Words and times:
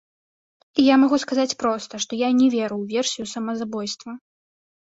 І 0.83 0.85
я 0.85 0.95
магу 1.01 1.19
сказаць 1.25 1.57
проста, 1.63 1.93
што 2.05 2.11
я 2.21 2.29
не 2.39 2.47
веру 2.57 2.75
ў 2.81 2.85
версію 2.99 3.25
самазабойства. 3.35 4.11